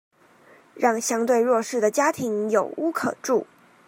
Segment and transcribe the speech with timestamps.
[0.73, 3.45] 讓相對弱勢的家庭有屋可住